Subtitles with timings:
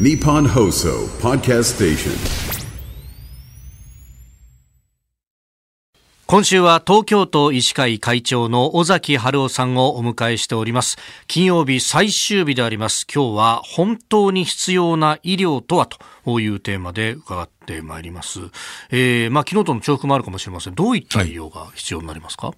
[0.00, 2.12] Nippon Hoso Podcast Station.
[6.24, 10.96] 今週は東京都医師会会長の尾崎春夫さんをお迎えしております。
[11.26, 13.06] 金曜日最終日であります。
[13.14, 15.86] 今日は本当に必要な医療とは
[16.24, 18.40] というテーマで伺ってまいります、
[18.90, 20.74] えー、まあ昨日との重複もあるかもしれません。
[20.74, 22.54] どういった医療が必要になりますか、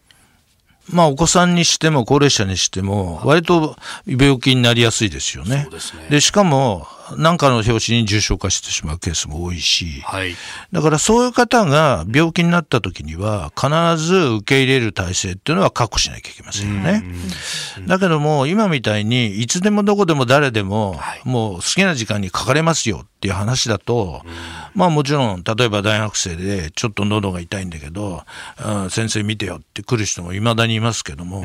[0.88, 3.76] まあ、お子さんにしても高齢者にしても、割と
[4.06, 5.68] 病気になりやすいですよね。
[5.70, 6.06] ですね。
[6.10, 6.86] で、しかも、
[7.18, 10.34] 何かの拍子に重症化してしまうケースも多いし、はい。
[10.72, 13.68] だからそういう方が病気になった時には、必
[14.02, 17.04] ず受け入れる体制っていうのは確保しなきゃいけませんよね。
[17.86, 24.22] だけども、今みたいに、いつでもどこでも誰でも、もう好きな時間にかかれますよっていう話だと、
[24.74, 28.24] まあもちろん、例えば大学生でちょっと喉が痛いんだけど、
[28.64, 31.44] うん先生見てよって来る人も未だにいますけども、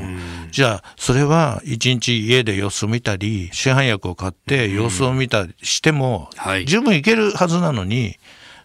[0.51, 8.17] じゃあ、それは一日家で様子を見たり、市販薬を買って様子を見たりしてもはい、十分いけるはずなのに、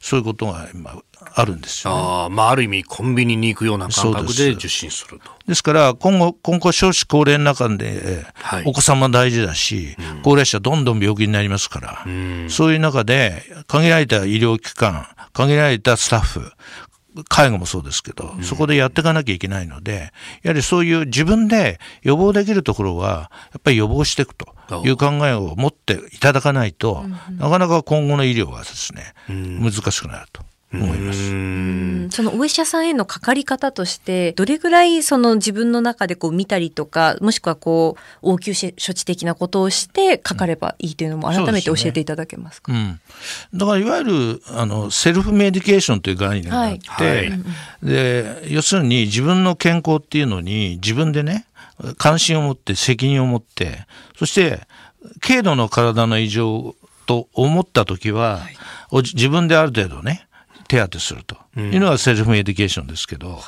[0.05, 0.99] そういうことが今
[1.35, 1.99] あるんですよね。
[1.99, 5.31] あーまあある意味コンビニに行くような感覚で受診すると。
[5.49, 8.65] ですから、今後、今後少子高齢の中で、はい。
[8.67, 12.05] お子さんも大事だし、高齢者どんどん病気になりますから、
[12.51, 16.53] そういう中で、限られた医療機関、限られたスタッフ、
[17.29, 20.13] 介護もそうですけど、そこでやっていかなきゃいけないので、
[20.43, 27.05] やはりそういう自分で予防できるところは、やっぱり予防していくという考えを持っていただかないと、
[27.39, 30.43] なかなか今後の医療はですね、難しくなると
[30.83, 31.33] 思います。
[31.33, 32.09] うん。
[32.11, 42.73] そのお医者さんへのかかり方としてどれぐらいその自分の中でこう見たりとかもしくはこう応急処置的なことをしてかかればいいというのも改めて教えていただけますか？
[42.73, 43.01] うん、
[43.55, 47.31] だからいわゆるあのセルフメディケーションという概念があって、はい。
[47.31, 47.41] はい。
[47.83, 51.47] で要するに自分の健康っていうのに自分でね
[51.97, 53.87] 関心を持って責任を持って
[54.17, 54.61] そして
[55.21, 56.75] 軽度の体の異常
[57.07, 58.41] と思った時は、
[58.91, 60.27] お自分である程度ね
[60.67, 61.37] 手当てすると。
[61.57, 63.41] いうのがセルフメディケーションですけど、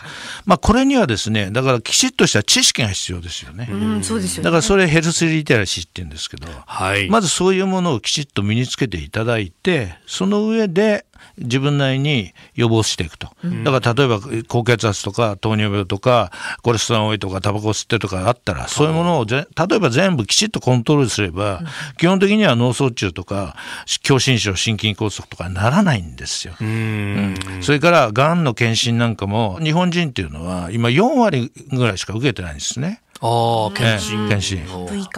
[0.44, 3.68] まあこれにはですねだからきちっとした知識が必要ですよね。
[3.68, 4.44] うん、そうですよね。
[4.44, 7.10] だからそれヘルスリテラシーって言うんですけど、はい。
[7.10, 11.05] まずそういうものをきちっと身につけていただいて、その上で
[11.38, 13.28] 自分なりに予防していくと。
[13.64, 16.30] だから例えば高血圧とか糖尿病とか
[16.62, 21.62] コレステロール多いとかタバコ吸ってとかあったら、そういうものをぜ例えば全部きちっとコントロールすれば、
[21.98, 23.56] 基本的には脳卒中とか
[23.86, 26.54] 狭心症、心筋梗塞とかならないんですよ。
[26.60, 27.34] うん。
[27.60, 33.02] それからがんの検診なんかも日本人っていうのは今4割ぐらいしか受けてないんですね。
[33.20, 34.62] ああ検診、ええ検診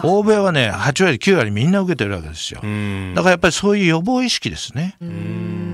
[0.03, 2.61] 欧米はね8割9割みんな受けてるわけですよ。
[2.63, 3.13] ん。
[3.13, 4.95] だからやっぱりそういう予防意識ですね。
[5.01, 5.07] だ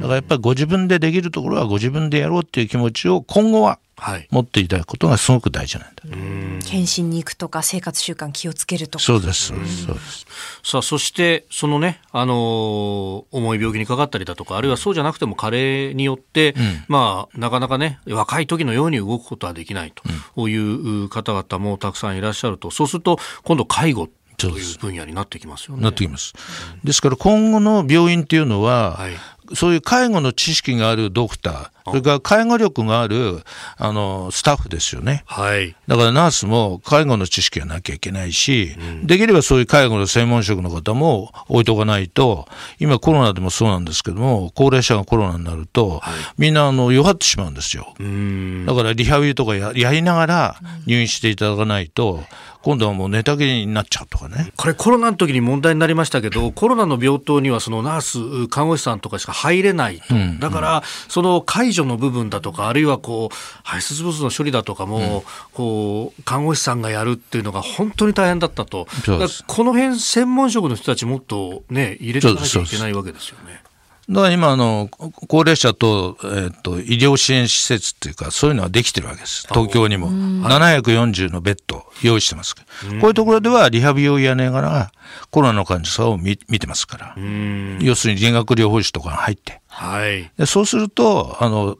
[0.05, 4.27] からやっぱりご自分でできるところはご自分でやろうっていう気持ちを今後ははい。
[4.29, 9.03] 持っていただくことがすごく大事なんだ、検診に行くとか生活習慣気をつけるとか。
[9.05, 9.47] そうです。
[9.47, 10.25] そうですそうです。
[10.63, 16.55] さあそしてそのね、あのー重い病気にかかったりだとかあるいはそうじゃなくても加齢によって、
[16.89, 19.93] まあなかなかね若い時のように動くことはできない
[20.35, 22.71] という方々もたくさんいらっしゃると。
[22.71, 25.83] そうすると今度介護という分野になってきますよね。
[25.83, 26.33] なってきます。
[26.83, 29.13] ですから今後の病院っていうのは、はい。
[29.53, 33.43] そういう介護の知識があるドクターそれから介護力がある
[33.77, 35.23] あのスタッフですよね。
[35.27, 35.75] はい。
[35.87, 42.47] だからナースも介護の知識がなきゃいけないし、できればそういう介護の専門職の方も置いとかないと、
[42.79, 46.01] 今コロナでもそうなんですけども、高齢者がコロナになると、
[46.39, 47.93] みんなあの弱ってしまうんですよ。
[48.65, 50.55] だからリハビリとかややりながら
[50.87, 52.23] 入院していただかないと、
[52.65, 54.51] 今度はもう寝たきりになっちゃうとかね。
[54.57, 68.87] これコロナの時に問題になりましたけどコロナの病棟にはそのナース看護師さんとかしか入れないと、だからその介助の部分だとかあるいはこう排泄物の処理だとかも、こう看護師さんがやるっていうのが本当に大変だったと。
[69.45, 73.61] この辺専門職の人たちもっとね入れていかなきゃいけないわけですよね。
[74.09, 74.89] だから今あの、
[75.27, 79.47] 高齢者と,、えー、と医療支援施設っていうか、そういうのはできてるわけです。
[79.47, 80.09] 東京にも。
[80.11, 82.55] 740のベッド用意してます。
[82.55, 84.91] こういうところではリハビリをやりながら、
[85.31, 87.15] コロナの患者さんを見見てますから。
[87.79, 89.61] 要するに理学療法士とかが入って。
[89.67, 91.77] はいでそうすると、あの、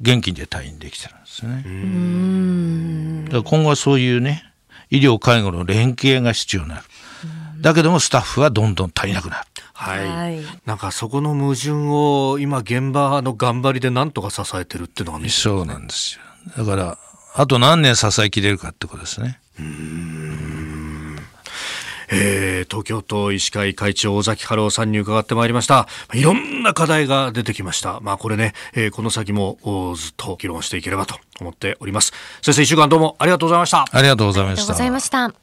[0.00, 3.24] 元気で退院できてるんですよね。
[3.24, 4.44] だから今後はそういうね、
[4.90, 6.82] 医療介護の連携が必要になる。
[7.60, 9.46] だけどもスタッフはどんどん足りなくなる。
[9.82, 16.18] はい、はいなんかそこの矛盾を今現場の頑張りでなんとか支えてるっていうのが見えてそうなんです
[16.56, 16.64] よ。
[16.64, 16.98] だから、
[17.34, 19.40] あと何年支えきれるかってことですね。
[22.14, 34.90] えー東京都医師会会長尾崎春夫さんに伺ってまいりましたいろんな課題が出てきましたまあこれね、えーこの先もおずっと議論していければと思っております先生一週間どうもありがとうございましたありがとうございましたありがとうござい。
[34.90, 35.41] ました。